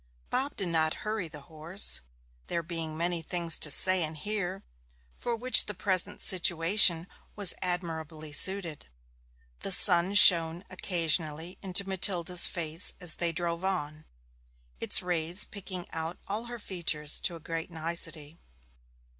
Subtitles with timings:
[0.31, 2.01] Bob did not hurry the horse,
[2.47, 4.63] there being many things to say and hear,
[5.13, 8.87] for which the present situation was admirably suited.
[9.59, 14.05] The sun shone occasionally into Matilda's face as they drove on,
[14.79, 18.39] its rays picking out all her features to a great nicety.